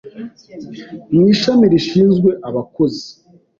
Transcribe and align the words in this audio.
mu 1.13 1.23
ishami 1.33 1.65
rishinzwe 1.73 2.29
abakozi 2.49 3.05